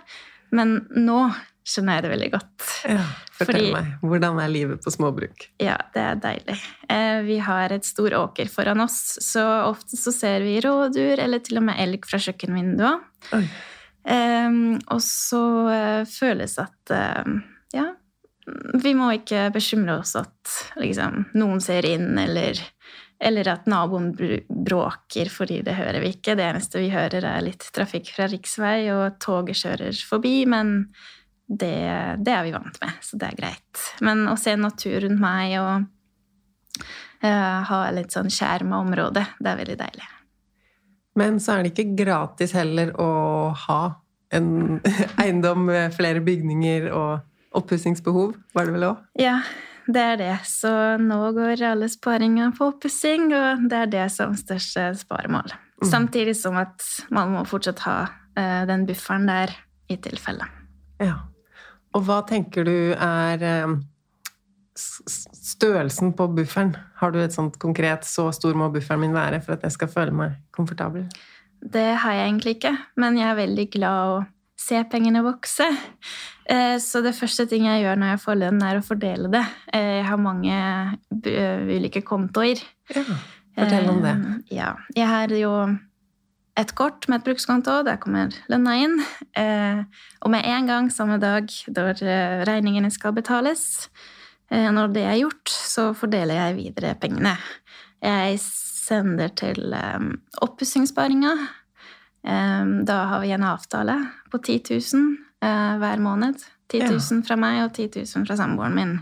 [0.52, 2.68] Men nå skjønner jeg det veldig godt.
[2.90, 3.86] ja, Fortell Fordi- meg.
[4.02, 5.46] Hvordan er livet på småbruk?
[5.58, 6.58] Ja, det er deilig.
[6.90, 11.38] Eh, Vi har et stor åker foran oss, så ofte så ser vi rådyr eller
[11.38, 13.00] til og med elg fra kjøkkenvinduet.
[14.90, 16.92] Og så føles at
[17.72, 17.86] ja,
[18.82, 22.58] vi må ikke bekymre oss at liksom, noen ser inn, eller,
[23.22, 26.36] eller at naboen bråker, fordi det hører vi ikke.
[26.38, 30.74] Det eneste vi hører, er litt trafikk fra riksvei, og toget kjører forbi, men
[31.46, 31.74] det,
[32.24, 33.86] det er vi vant med, så det er greit.
[34.04, 35.86] Men å se natur rundt meg og
[37.22, 40.12] uh, ha litt sånn skjerma område, det er veldig deilig.
[41.20, 43.10] Men så er det ikke gratis heller å
[43.66, 43.82] ha
[44.32, 44.80] en
[45.20, 47.20] eiendom med flere bygninger og
[47.58, 49.02] oppussingsbehov, var det vel òg?
[49.20, 49.36] Ja,
[49.86, 50.32] det er det.
[50.48, 50.70] Så
[51.02, 55.52] nå går alle sparinga på oppussing, og det er det som største sparemål.
[55.82, 59.50] Samtidig som at man må fortsatt ha uh, den bufferen der
[59.90, 60.46] i tilfelle.
[61.02, 61.16] Ja.
[61.92, 63.42] Og hva tenker du er
[64.78, 66.76] s- størrelsen på bufferen?
[67.00, 69.88] Har du et sånt konkret 'så stor må bufferen min være' for at jeg skal
[69.88, 71.08] føle meg komfortabel?
[71.62, 74.26] Det har jeg egentlig ikke, men jeg er veldig glad å
[74.62, 75.66] se pengene vokse.
[76.46, 79.44] Eh, Så det første ting jeg gjør når jeg får lønn, er å fordele det.
[79.72, 80.56] Eh, Jeg har mange
[81.12, 82.62] ulike kontoer.
[82.94, 83.02] Ja.
[83.58, 84.14] Fortell om det.
[84.16, 84.74] Eh, Ja.
[84.96, 85.52] Jeg har jo
[86.56, 87.82] et kort med et brukskonto.
[87.84, 88.98] Der kommer lønna inn.
[89.34, 89.84] Eh,
[90.22, 93.88] Og med en gang samme dag da eh, regningene skal betales,
[94.50, 97.36] eh, når det er gjort, så fordeler jeg videre pengene.
[98.02, 99.72] Jeg sender til
[100.42, 101.36] oppussingssparinga.
[102.22, 103.96] Da har vi en avtale
[104.30, 104.60] på 10
[104.94, 106.38] 000 eh, hver måned.
[106.72, 108.94] 10 000 fra meg og 10 000 fra samboeren min.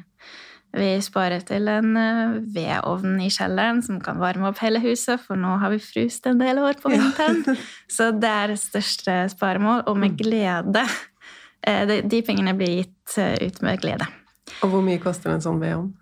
[0.71, 5.39] Vi sparer til en eh, vedovn i kjelleren som kan varme opp hele huset, for
[5.39, 7.43] nå har vi fryst en del år på vinteren.
[7.97, 10.87] Så det er største sparemål, og med glede.
[11.67, 14.07] Eh, de, pengene blir gitt ut med glede.
[14.63, 15.93] Og hvor mye koster en sånn vedovn?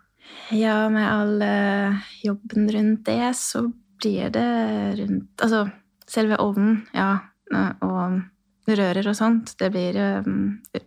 [0.52, 1.42] Ja, med all
[2.22, 3.66] jobben rundt det, så
[4.00, 4.48] blir det
[5.00, 5.66] rundt Altså
[6.08, 7.18] selve ovnen, ja,
[7.54, 8.20] eh, og
[8.68, 10.28] rører og sånt, det blir eh,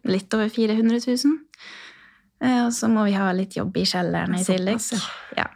[0.10, 1.40] litt over 400 000.
[2.44, 4.82] Eh, Og så må vi ha litt jobb i kjelleren i tillegg.
[5.38, 5.48] Ja.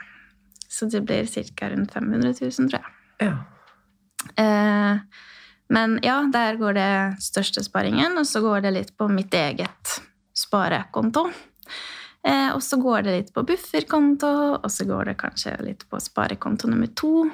[0.70, 1.70] Så det blir ca.
[1.72, 3.30] rundt 500 000, tror jeg.
[3.30, 3.36] Ja.
[5.70, 9.94] Men ja, der går det største sparingen, og så går det litt på mitt eget
[10.36, 11.24] sparekonto.
[12.28, 16.68] Og så går det litt på bufferkonto, og så går det kanskje litt på sparekonto
[16.68, 17.30] nummer to.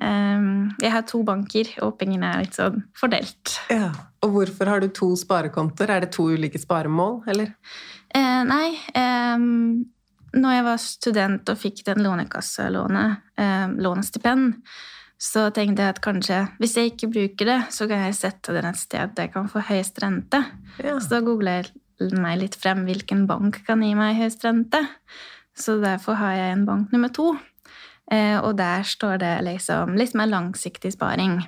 [0.00, 0.46] Eh,
[0.82, 3.58] Jeg har to banker, og pengene er litt sånn fordelt.
[3.70, 3.92] ja.
[4.26, 5.90] Og hvorfor har du to sparekontoer?
[5.90, 7.54] Er det to ulike sparemål, eller?
[8.14, 9.36] Eh, nei, eh,
[10.34, 14.56] når jeg var student og fikk den lånekasselånet, eh, lånestipend,
[15.18, 18.66] så tenkte jeg at kanskje, hvis jeg ikke bruker det, så kan jeg sette den
[18.66, 20.42] et sted der jeg kan få høyest rente.
[20.82, 20.98] Ja.
[20.98, 24.82] Så da googlet jeg meg litt frem hvilken bank kan gi meg høyest rente.
[25.56, 27.30] Så derfor har jeg en bank nummer to.
[28.12, 31.40] Eh, og der står det liksom litt mer langsiktig sparing.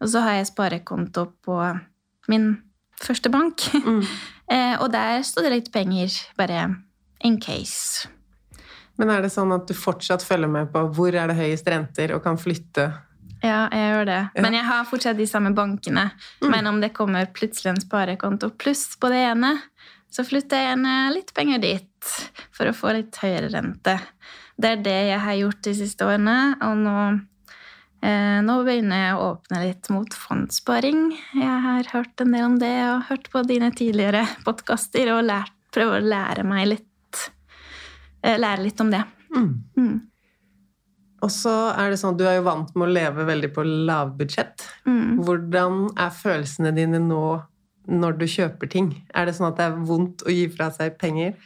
[0.00, 1.60] Og så har jeg sparekonto på
[2.30, 2.52] min
[3.02, 3.66] første bank.
[3.74, 4.04] Mm.
[4.82, 6.68] og der står det litt penger, bare
[7.24, 8.08] in case.
[8.96, 12.14] Men er det sånn at du fortsatt følger med på hvor er det høyest renter,
[12.16, 12.88] og kan flytte?
[13.42, 14.20] Ja, jeg gjør det.
[14.40, 16.08] Men jeg har fortsatt de samme bankene.
[16.44, 19.52] Men om det kommer plutselig en sparekonto pluss på det ene,
[20.12, 22.14] så flytter jeg gjerne litt penger dit
[22.54, 23.98] for å få litt høyere rente.
[24.56, 26.96] Det er det jeg har gjort de siste årene, og nå,
[28.00, 31.10] eh, nå begynner jeg å åpne litt mot fondssparing.
[31.36, 35.52] Jeg har hørt en del om det, og hørt på dine tidligere podkaster og lært,
[35.76, 37.24] prøver å lære meg litt,
[38.22, 39.04] eh, lære litt om det.
[39.36, 40.00] Mm.
[41.24, 43.64] Og så er det sånn at du er jo vant med å leve veldig på
[43.64, 44.64] lavbudsjett.
[44.86, 45.24] Mm.
[45.26, 47.24] Hvordan er følelsene dine nå
[47.86, 48.90] når du kjøper ting?
[49.14, 51.36] Er det sånn at det er vondt å gi fra seg penger?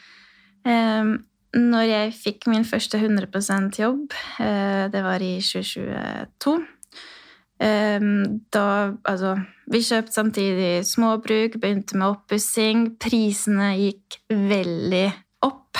[0.66, 1.14] Um,
[1.57, 8.67] når jeg fikk min første 100% jobb, eh, det var i 2022 um, Da
[9.11, 9.35] Altså,
[9.71, 12.87] vi kjøpte samtidig småbruk, begynte med oppussing.
[13.03, 15.07] Prisene gikk veldig
[15.47, 15.79] opp.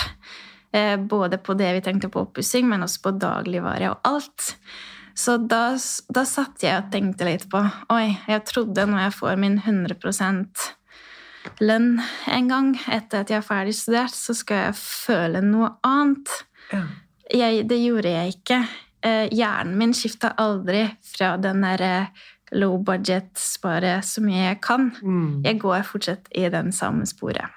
[0.73, 4.53] Eh, både på det vi tenkte på oppussing, men også på dagligvare og alt.
[5.15, 5.75] Så da,
[6.09, 7.61] da satt jeg og tenkte litt på
[7.93, 9.99] Oi, jeg trodde når jeg får min 100
[11.61, 12.01] lønn
[12.31, 16.35] en gang etter at jeg er ferdig studert, så skal jeg føle noe annet.
[16.73, 16.83] Ja.
[17.31, 18.61] Jeg, det gjorde jeg ikke.
[19.07, 22.11] Eh, hjernen min skifta aldri fra den derre
[22.53, 24.91] low budget, spare så mye jeg kan.
[25.01, 25.43] Mm.
[25.47, 27.57] Jeg går fortsatt i den samme sporet.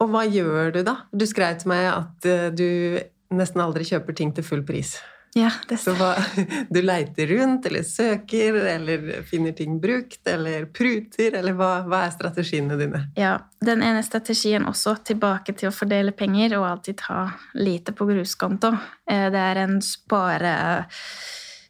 [0.00, 1.02] Og hva gjør du da?
[1.12, 3.00] Du skrev til meg at eh, du
[3.36, 4.96] nesten aldri kjøper ting til full pris.
[5.38, 6.14] Ja, Så hva,
[6.74, 12.14] du leiter rundt, eller søker, eller finner ting brukt, eller pruter, eller hva, hva er
[12.16, 13.04] strategiene dine?
[13.14, 17.20] Ja, den ene strategien også, tilbake til å fordele penger og alltid ta
[17.54, 18.72] lite på gruskonto.
[19.06, 20.54] Eh, Det er en spare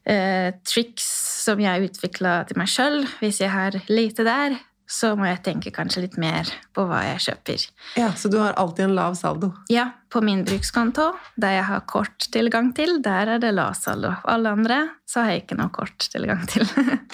[0.09, 1.11] eh, triks
[1.45, 3.03] som jeg utvikla til meg sjøl.
[3.21, 4.57] Hvis jeg har lite der,
[4.91, 7.67] så må jeg tenke kanskje litt mer på hva jeg kjøper.
[8.01, 9.53] Ja, Så du har alltid en lav saldo?
[9.71, 14.11] Ja, på min brukskonto, der jeg har kort tilgang til, der er det lav saldo.
[14.27, 16.67] Alle andre så har jeg ikke noe kort tilgang til.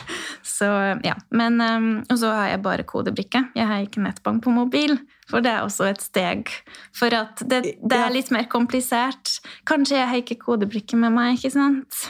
[0.57, 0.71] så
[1.05, 3.45] ja, men um, Og så har jeg bare kodebrikke.
[3.57, 4.97] Jeg har ikke nettbank på mobil,
[5.29, 6.49] for det er også et steg.
[6.97, 9.37] For at det, det er litt mer komplisert.
[9.69, 12.07] Kanskje jeg har ikke kodebrikke med meg, ikke sant?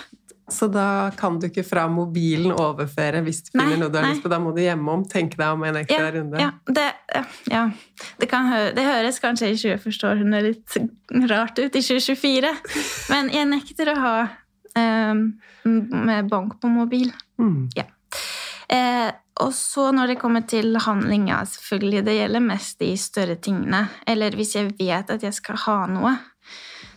[0.48, 4.22] Så da kan du ikke fra mobilen overføre hvis du finner noe du har lyst
[4.22, 4.30] på.
[4.30, 6.38] Da må du hjemom tenke deg om en ekstra Ja, runde.
[6.38, 6.84] ja, det,
[7.50, 7.62] ja.
[8.20, 10.76] Det, kan hø det høres kanskje i 20-forstående litt
[11.32, 12.52] rart ut i 2024,
[13.10, 14.16] men jeg nekter å ha
[14.78, 15.24] um,
[15.66, 17.10] med bank på mobil.
[17.42, 17.66] Mm.
[18.70, 19.08] Eh,
[19.42, 23.82] og så når det kommer til handling, ja, selvfølgelig, det gjelder mest de større tingene.
[24.06, 26.14] Eller hvis jeg vet at jeg skal ha noe,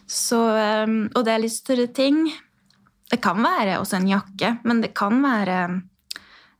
[0.10, 0.44] så,
[0.86, 2.30] um, og det er litt større ting
[3.10, 5.60] Det kan være også en jakke, men det kan være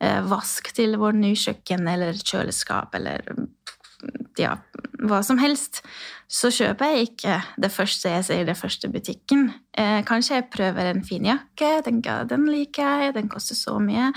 [0.02, 3.26] eh, vask til vår nye kjøkken eller kjøleskap eller
[4.40, 4.54] ja,
[5.04, 5.82] hva som helst,
[6.32, 9.50] så kjøper jeg ikke det første jeg ser i den første butikken.
[9.76, 14.12] Eh, kanskje jeg prøver en fin jakke, tenker den liker jeg, den koster så mye.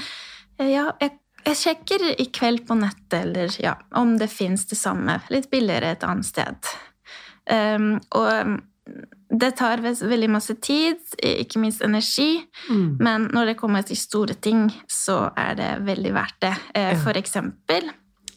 [0.59, 1.16] Eh, ja, jeg,
[1.49, 5.97] jeg sjekker i kveld på nettet eller ja, om det fins det samme, litt billigere
[5.97, 6.73] et annet sted.
[7.51, 8.61] Um, og
[9.31, 12.97] det tar veldig masse tid, ikke minst energi, Mm.
[13.01, 16.55] men når det kommer til store ting, så er det veldig verdt det.
[16.75, 17.90] Eh, For eksempel,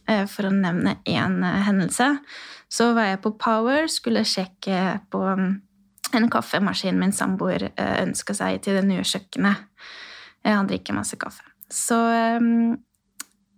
[0.07, 2.19] eh, for å nevne én hendelse,
[2.69, 5.61] så var jeg på Power, skulle sjekke på mm,
[6.13, 9.57] en kaffemaskin min samboer eh, ønska seg til det nye kjøkkenet.
[10.45, 11.41] Eh, Han drikker masse kaffe.
[11.69, 11.95] Så
[12.37, 12.77] um,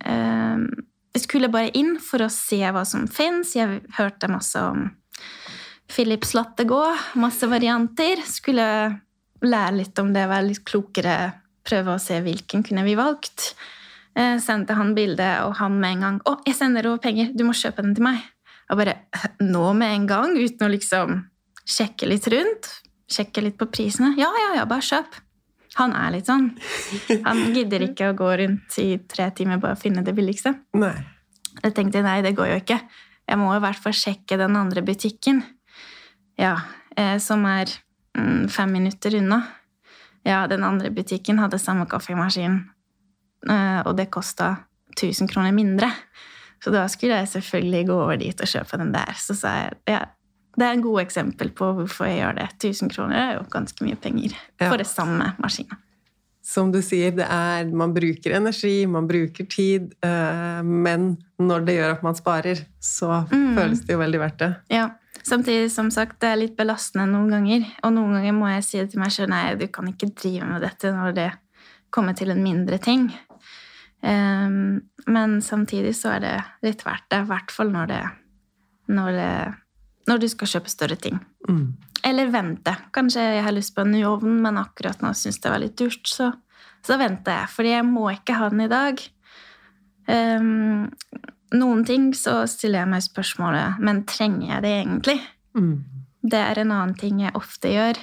[0.06, 0.67] um,
[1.13, 3.56] jeg skulle bare inn for å se hva som fins.
[3.56, 4.91] Jeg hørte masse om
[5.88, 6.84] Philips Lattegå,
[7.15, 8.21] masse varianter.
[8.28, 8.67] Skulle
[9.41, 11.17] lære litt om det, være litt klokere,
[11.67, 13.54] prøve å se hvilken kunne vi valgt.
[14.17, 17.43] Eh, sendte han bildet, og han med en gang 'Å, jeg sender over penger, du
[17.43, 18.23] må kjøpe den til meg'.
[18.69, 18.95] Og bare
[19.39, 21.26] nå med en gang, uten å liksom
[21.65, 22.82] sjekke litt rundt.
[23.08, 24.15] Sjekke litt på prisene.
[24.17, 25.21] Ja, ja, ja, bare kjøp.
[25.78, 26.50] Han er litt sånn.
[27.28, 30.56] Han gidder ikke å gå rundt i tre timer bare å finne det billigste.
[30.73, 30.95] Nei.
[31.63, 32.82] Jeg tenkte nei, det går jo ikke.
[33.28, 35.43] Jeg må i hvert fall sjekke den andre butikken.
[36.38, 36.56] Ja,
[36.97, 37.71] eh, som er
[38.17, 39.41] mm, fem minutter unna.
[40.28, 42.60] Ja, den andre butikken hadde samme kaffemaskin,
[43.50, 44.56] eh, og det kosta
[44.97, 45.89] 1000 kroner mindre.
[46.63, 49.13] Så da skulle jeg selvfølgelig gå over dit og kjøpe den der.
[49.21, 50.00] Så sa jeg ja,
[50.58, 52.47] det er en god eksempel på hvorfor jeg gjør det.
[52.58, 54.69] 1000 kroner er jo ganske mye penger Ja.
[54.71, 55.78] for det samme maskinen.
[56.47, 61.76] Som du sier, det er, man bruker energi, man bruker tid, eh, men når det
[61.76, 63.56] gjør at man sparer, så Mm.
[63.58, 64.56] føles det jo veldig verdt det.
[64.71, 64.89] Ja,
[65.27, 67.65] Samtidig som sagt, det er litt belastende noen ganger.
[67.83, 70.47] Og noen ganger må jeg si det til meg sjøl nei, du kan ikke drive
[70.47, 71.29] med dette når det
[71.91, 73.09] kommer til en mindre ting.
[73.99, 78.03] Um, men samtidig så er det litt verdt det, i hvert fall når det,
[78.93, 79.31] når det
[80.07, 81.19] når du skal kjøpe større ting.
[81.49, 81.75] Mm.
[82.07, 82.73] Eller vente.
[82.95, 85.75] Kanskje jeg har lyst på en ny ovn, men akkurat nå syns det var litt
[85.79, 86.31] dyrt, så,
[86.85, 87.51] så venter jeg.
[87.55, 89.03] Fordi jeg må ikke ha den i dag.
[90.07, 90.87] Ehm,
[91.55, 95.19] noen ting så stiller jeg meg spørsmålet men trenger jeg det egentlig?
[95.57, 95.75] Mm.
[96.27, 97.99] Det er en annen ting jeg ofte gjør,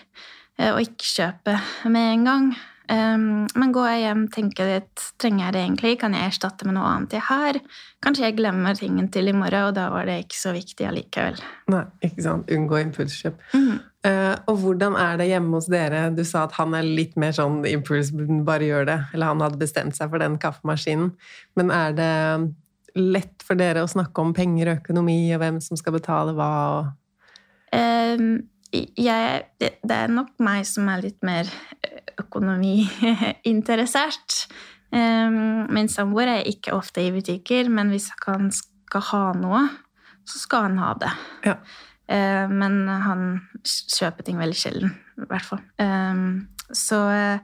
[0.59, 1.59] eh, å ikke kjøpe
[1.93, 2.55] med en gang.
[2.93, 5.93] Ehm, men går jeg hjem tenker litt, trenger jeg det egentlig?
[6.03, 7.59] Kan jeg erstatte med noe annet jeg har?
[8.05, 11.41] Kanskje jeg glemmer tingen til i morgen, og da var det ikke så viktig allikevel.
[11.73, 12.53] Nei, ikke sant.
[12.53, 13.41] Unngå impulskjøp.
[13.57, 13.79] Mm.
[14.53, 16.03] Og hvordan er det hjemme hos dere?
[16.13, 18.11] Du sa at han er litt mer sånn impuls,
[18.45, 18.99] bare gjør det.
[19.17, 21.15] Eller han hadde bestemt seg for den kaffemaskinen.
[21.57, 22.13] Men er det
[22.95, 26.51] lett for dere å snakke om penger og økonomi, og hvem som skal betale hva?
[26.75, 26.85] Og...
[27.75, 28.35] Um,
[28.75, 31.45] jeg, det, det er nok meg som er litt mer
[32.23, 34.47] økonomiinteressert.
[34.95, 39.63] Um, min samboer er ikke ofte i butikker, men hvis han skal ha noe,
[40.25, 41.13] så skal han ha det.
[41.51, 41.57] Ja.
[42.05, 43.21] Uh, men han
[43.65, 45.63] kjøper ting veldig sjelden, i hvert fall.
[45.83, 47.39] Um, så uh,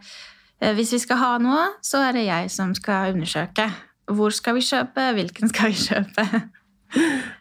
[0.77, 3.67] hvis vi skal ha noe, så er det jeg som skal undersøke.
[4.17, 5.05] Hvor skal vi kjøpe?
[5.17, 6.25] Hvilken skal vi kjøpe?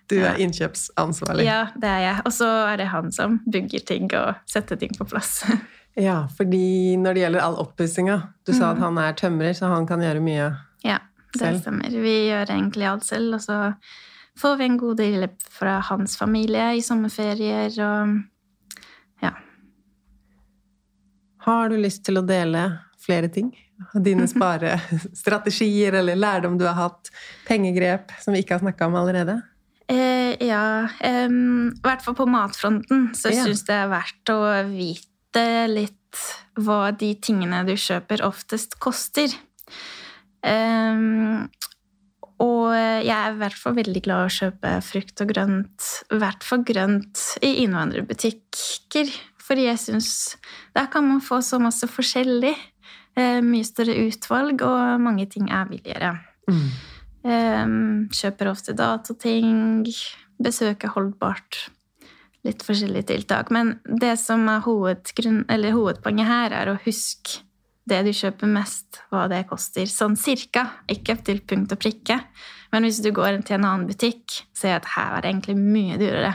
[0.09, 1.45] Du er innkjøpsansvarlig.
[1.47, 2.21] Ja, det er jeg.
[2.25, 5.41] Og så er det han som bygger ting og setter ting på plass.
[5.99, 8.13] Ja, fordi når det gjelder all oppussinga
[8.47, 10.45] Du sa at han er tømrer, så han kan gjøre mye.
[10.85, 10.99] ja,
[11.33, 11.57] det Selv?
[11.59, 11.89] stemmer.
[11.89, 13.57] Vi gjør egentlig alt selv, og så
[14.39, 18.13] får vi en god del hjelp fra hans familie i sommerferier og
[19.25, 19.33] ja.
[21.49, 22.63] Har du lyst til å dele
[23.01, 23.51] flere ting?
[23.95, 27.09] Dine sparestrategier eller lærdom du har hatt?
[27.47, 29.37] Pengegrep som vi ikke har snakka om allerede?
[29.89, 33.45] Eh, ja, em, i hvert fall på matfronten så Ja.
[33.45, 35.95] syns det er verdt å vite litt
[36.59, 39.33] hva de tingene du kjøper, oftest koster.
[40.43, 41.49] Em,
[42.39, 46.19] og jeg er i hvert fall veldig glad i å kjøpe frukt og grønt, i
[46.21, 49.11] hvert fall grønt i innvandrerbutikker.
[49.49, 50.37] For jeg syns
[50.77, 52.53] der kan man få så masse forskjellig.
[53.19, 56.13] Eh, mye større utvalg, og mange ting er billigere.
[57.19, 57.73] Eh,
[58.15, 59.89] kjøper ofte datating,
[60.39, 61.65] besøker holdbart.
[62.47, 63.51] Litt forskjellige tiltak.
[63.51, 67.41] Men det som er hovedpoenget her, er å huske
[67.89, 69.89] det du kjøper mest, hva det koster.
[69.89, 70.65] Sånn cirka.
[70.87, 72.21] Ikke til punkt og prikke.
[72.71, 75.57] Men hvis du går til en annen butikk, ser jeg at her er det egentlig
[75.59, 76.33] mye dyrere.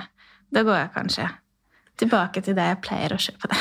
[0.52, 1.30] Da går jeg kanskje
[2.02, 3.60] tilbake til det jeg pleier å kjøpe det.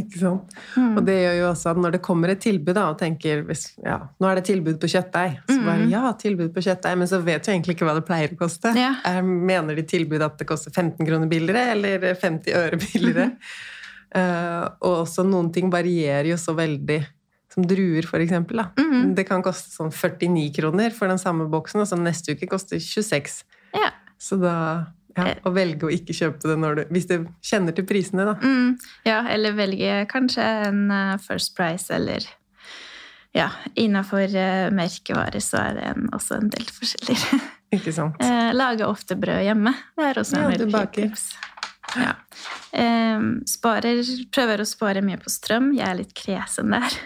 [0.00, 0.54] Ikke sant?
[0.80, 3.66] Og det gjør jo også at når det kommer et tilbud, da, og tenker hvis,
[3.84, 7.20] ja, nå er det tilbud på kjøttdeig, så bare ja, tilbud på kjøttdeig, men så
[7.24, 8.74] vet du egentlig ikke hva det pleier å koste.
[8.78, 8.94] Ja.
[9.08, 13.30] Eh, Mener de tilbud at det koster 15 kroner billigere, eller 50 øre billigere?
[14.10, 17.02] Uh, og også noen ting varierer jo så veldig.
[17.50, 18.60] Som druer, for eksempel.
[18.62, 18.84] Da.
[19.16, 22.78] Det kan koste sånn 49 kroner for den samme boksen, og så neste uke koster
[22.78, 23.40] 26.
[23.74, 23.88] Ja.
[24.22, 24.54] Så da
[25.16, 28.36] ja, Å velge å ikke kjøpe det når du, hvis du kjenner til prisene, da.
[28.40, 28.76] Mm,
[29.08, 32.26] ja, eller velge kanskje en eh, First Price, eller
[33.36, 37.46] ja, innafor merkevarer merkevare så er det en, også en del forskjeller.
[37.76, 38.18] Ikke sant?
[38.24, 39.72] Eh, lager ofte brød hjemme.
[39.94, 41.28] Det er også en Ja, veldig fin tips.
[41.98, 42.16] Ja.
[42.74, 44.02] Eh, sparer,
[44.34, 45.72] prøver å spare mye på strøm.
[45.78, 46.98] Jeg er litt kresen der.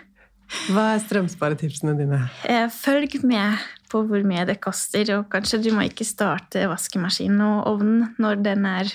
[0.70, 2.22] Hva er strømsparetipsene dine?
[2.48, 3.60] Eh, følg med
[3.94, 8.42] på hvor mye det koster, og kanskje du må ikke starte vaskemaskinen og ovnen når
[8.42, 8.94] den er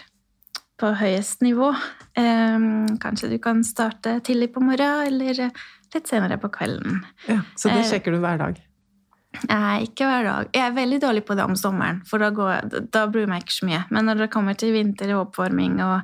[0.79, 1.73] på høyest nivå.
[2.19, 2.69] Eh,
[3.03, 5.49] kanskje du kan starte tidlig på morgenen eller
[5.95, 7.03] litt senere på kvelden.
[7.27, 8.59] Ja, så det Eh, sjekker du hver dag?
[9.45, 10.49] Nei, ikke hver dag.
[10.55, 13.45] Jeg er veldig dårlig på det om sommeren, for da, går, da bryr jeg meg
[13.45, 13.83] ikke så mye.
[13.93, 16.01] Men når det kommer til vinter og oppvarming, og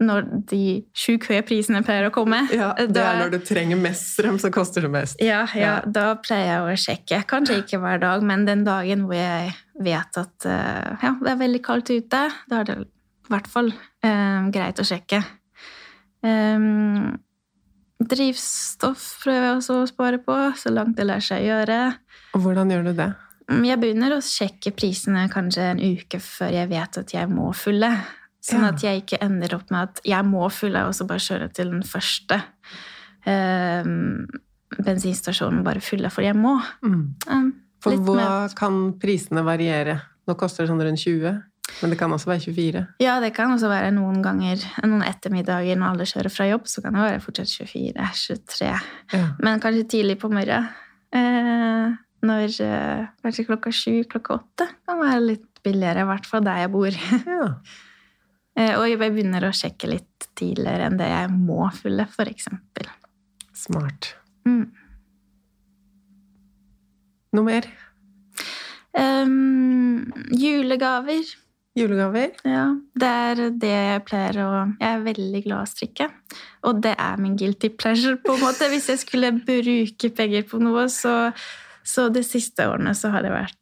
[0.00, 0.60] når de
[0.96, 4.38] sju høye prisene pleier å komme Ja, Det da- er når du trenger mest strøm,
[4.40, 5.16] så koster det mest.
[5.20, 5.80] Ja, ja, Ja.
[5.86, 7.24] da pleier jeg å sjekke.
[7.26, 11.36] Kanskje ikke hver dag, men den dagen hvor jeg vet at eh, ja, det er
[11.36, 12.86] veldig kaldt ute, da er det i
[13.30, 13.68] hvert fall
[14.02, 15.22] eh, greit å sjekke.
[16.22, 17.18] Um,
[18.00, 21.80] drivstoff prøver jeg også å spare på, så langt det lar seg gjøre.
[22.36, 23.10] Og hvordan gjør du det?
[23.50, 27.50] Mm, Jeg begynner å sjekke prisene kanskje en uke før jeg vet at jeg må
[27.56, 27.90] fylle.
[28.40, 31.50] Sånn at jeg ikke ender opp med at jeg må fylle, og så bare kjøre
[31.52, 32.38] til den første
[33.28, 33.84] eh,
[34.80, 36.56] bensinstasjonen og bare fylle, for jeg må.
[36.86, 37.02] Mm.
[37.28, 37.50] Um,
[37.82, 40.00] For hva med- kan prisene variere?
[40.28, 41.42] Nå koster det sånn rundt 20,
[41.82, 42.86] men det kan også være 24.
[43.00, 46.82] Ja, det kan også være noen ganger, noen ettermiddager når alle kjører fra jobb, så
[46.82, 48.80] kan det være fortsatt 24, 23.
[49.12, 49.26] Ja.
[49.40, 50.68] Men kanskje tidlig på morgenen.
[51.12, 56.44] Eh, når eh, kanskje klokka sju, klokka åtte kan være litt billigere, i hvert fall
[56.44, 56.90] der jeg bor.
[57.26, 57.52] ja.
[58.58, 62.88] Eh, og jeg begynner å sjekke litt tidligere enn det jeg må fylle, eksempel.
[63.56, 64.14] Smart.
[64.48, 64.66] Mm.
[67.36, 67.68] Noe mer?
[68.96, 71.22] Um, julegaver.
[71.78, 72.32] Julegaver?
[72.42, 72.64] Ja,
[72.98, 74.48] det er det jeg pleier å
[74.80, 76.08] Jeg er veldig glad i å strikke.
[76.66, 78.68] Og det er min guilty pleasure, på en måte.
[78.72, 81.30] Hvis jeg skulle bruke penger på noe, så,
[81.86, 83.56] så de siste årene så har det vært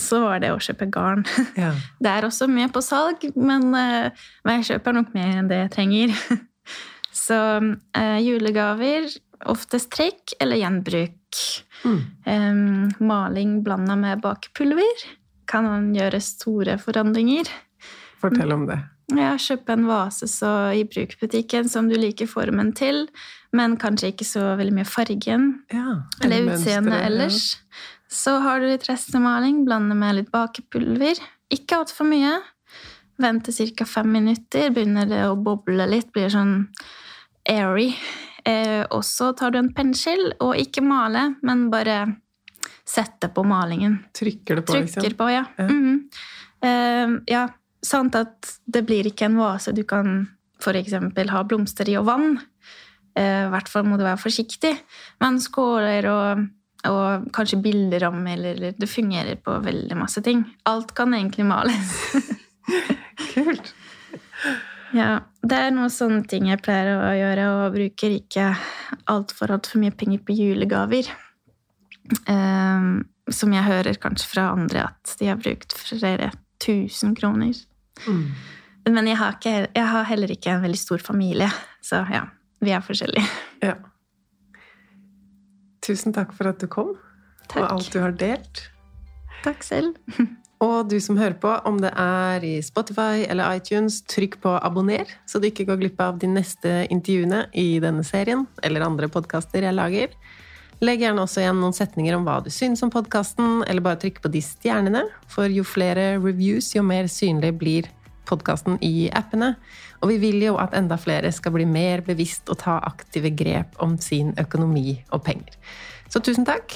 [0.00, 1.24] Så var det å kjøpe garn.
[1.58, 1.72] Ja.
[2.02, 5.72] Det er også mye på salg, men, eh, jeg kjøper nok mer enn det jeg
[5.74, 6.14] trenger.
[7.24, 7.36] Så
[7.96, 9.06] eh, julegaver,
[9.50, 11.42] oftest trekk eller gjenbruk.
[11.84, 12.00] Mm.
[12.30, 12.64] Em,
[13.02, 15.06] maling blanda med bakepulver
[15.50, 17.50] kan gjøre store forandringer.
[18.22, 18.78] Fortell om det.
[19.12, 23.06] Ja, kjøpe en vase så i brukbutikken som du liker formen til,
[23.52, 26.02] men kanskje ikke så veldig mye fargen Ja.
[26.22, 27.56] eller utseendet ellers.
[27.56, 27.60] ja.
[28.08, 31.18] Så har du litt restemaling, blande med litt bakepulver.
[31.50, 32.40] Ikke altfor mye.
[33.18, 33.84] Vente ca.
[33.84, 36.68] fem minutter, begynner det å boble litt, blir sånn
[37.48, 37.94] airy.
[38.46, 42.16] Eh, og så tar du en pensel, og ikke male, men bare
[42.84, 43.98] sette på malingen.
[44.14, 45.16] Trykker det på, Trykker liksom?
[45.16, 45.44] på, ja.
[45.58, 45.66] Ja.
[45.68, 46.08] Mhm.
[46.62, 47.48] Eh, ja,
[47.84, 50.24] sant at det blir ikke en vase du kan
[50.64, 52.38] eksempel ha blomster i og vann.
[53.14, 54.72] Eh, I hvert fall må du være forsiktig.
[55.20, 56.44] Men skåler og,
[56.88, 60.44] og kanskje bilder om, eller det fungerer på veldig masse ting.
[60.64, 61.96] Alt kan egentlig males.
[63.34, 63.74] Kult.
[64.94, 68.52] Ja, det er noen sånne ting jeg pleier å gjøre, og bruker ikke
[69.10, 71.10] altfor altfor mye penger på julegaver.
[72.28, 76.30] Um, som jeg hører kanskje fra andre at de har brukt flere
[76.62, 77.56] tusen kroner.
[78.06, 78.28] Mm.
[78.90, 81.48] Men jeg har, ikke, jeg har heller ikke en veldig stor familie,
[81.84, 82.26] så ja,
[82.60, 83.26] vi er forskjellige.
[83.64, 83.78] Ja.
[85.84, 86.94] Tusen takk for at du kom,
[87.54, 88.66] og alt du har delt.
[89.44, 89.96] Takk selv.
[90.64, 95.10] Og du som hører på, om det er i Spotify eller iTunes, trykk på abonner,
[95.28, 99.66] så du ikke går glipp av de neste intervjuene i denne serien, eller andre podkaster
[99.66, 100.14] jeg lager.
[100.82, 104.22] Legg gjerne også igjen noen setninger om hva du syns om podkasten, eller bare trykk
[104.24, 107.90] på de stjernene, for jo flere reviews, jo mer synlig blir
[108.28, 109.54] podkasten i appene.
[110.02, 113.78] Og vi vil jo at enda flere skal bli mer bevisst og ta aktive grep
[113.84, 115.54] om sin økonomi og penger.
[116.12, 116.74] Så tusen takk,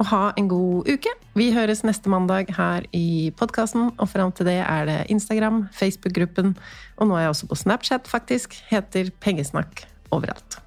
[0.00, 1.12] og ha en god uke.
[1.36, 6.56] Vi høres neste mandag her i podkasten, og fram til det er det Instagram, Facebook-gruppen,
[6.96, 8.56] og nå er jeg også på Snapchat, faktisk.
[8.72, 10.60] Heter Pengesnakk overalt.